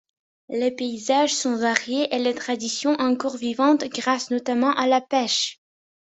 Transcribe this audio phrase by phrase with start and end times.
[0.49, 5.59] Les paysages sont variés et les traditions encore vivantes grâce notamment à la pêche.